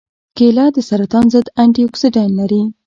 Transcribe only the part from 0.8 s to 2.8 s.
سرطان ضد انتياکسیدان لري.